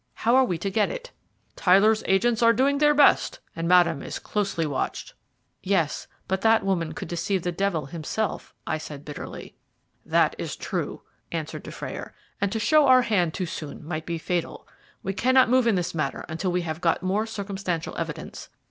[0.15, 1.11] How are we to get it?"
[1.55, 5.13] "Tyler's agents are doing their best, and Madame is closely watched."
[5.61, 9.53] "Yes, but that woman could deceive the devil himself," I said bitterly.
[10.03, 14.67] "That is true," answered Dufrayer, "and to show our hand too soon might be fatal.
[15.03, 18.49] We cannot move in this matter until we have got more circumstantial evidence.